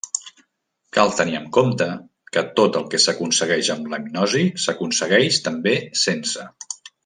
Cal 0.97 1.11
tenir 1.19 1.35
en 1.39 1.43
compte 1.57 1.87
que 2.37 2.43
tot 2.61 2.79
el 2.81 2.89
que 2.95 3.01
s'aconsegueix 3.05 3.69
amb 3.77 3.93
la 3.93 4.01
hipnosi 4.05 4.43
s'aconsegueix 4.67 5.41
també 5.51 5.77
sense. 6.09 6.49